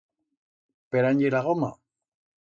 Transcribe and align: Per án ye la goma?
Per 0.95 1.03
án 1.09 1.21
ye 1.23 1.31
la 1.35 1.41
goma? 1.49 1.69